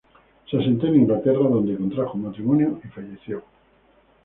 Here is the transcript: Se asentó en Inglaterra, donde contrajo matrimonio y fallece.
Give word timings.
Se 0.49 0.57
asentó 0.57 0.87
en 0.87 1.01
Inglaterra, 1.01 1.47
donde 1.47 1.77
contrajo 1.77 2.17
matrimonio 2.17 2.81
y 2.83 2.87
fallece. 2.87 3.35